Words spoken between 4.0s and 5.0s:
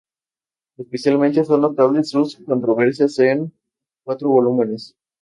cuatro volúmenes.